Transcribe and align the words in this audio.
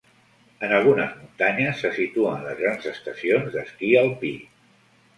En 0.67 0.71
algunes 0.77 1.11
muntanyes 1.17 1.85
se 1.85 1.93
situen 1.99 2.43
les 2.49 2.59
grans 2.65 2.91
estacions 2.95 3.55
d'esquí 3.55 3.97
alpí. 4.05 4.37